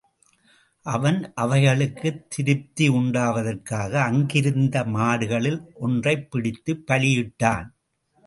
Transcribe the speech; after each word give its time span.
அவன் 0.85 1.33
அவைகளுக்குத் 1.41 2.23
திருப்தியுண்டாவதற்காக 2.35 3.91
அங்கிருந்த 4.01 4.83
மாடுகளில் 4.87 5.61
ஒன்றைப் 5.79 6.31
பிடித்துப் 6.31 6.83
பலியிட்டான். 6.87 7.69